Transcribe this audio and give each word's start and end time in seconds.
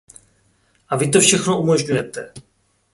A 0.89 0.95
vy 0.97 1.09
to 1.09 1.19
všechno 1.19 1.61
umožňujete! 1.61 2.33